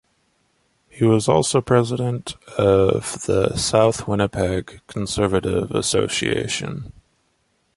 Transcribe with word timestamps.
He 0.89 1.05
was 1.05 1.27
also 1.29 1.61
president 1.61 2.33
of 2.57 3.21
the 3.27 3.55
South 3.55 4.07
Winnipeg 4.07 4.81
Conservative 4.87 5.69
Association. 5.69 6.91